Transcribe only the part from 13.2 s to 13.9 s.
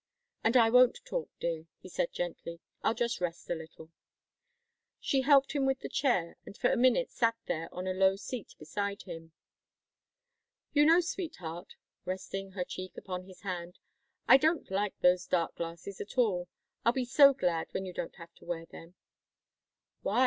his hand,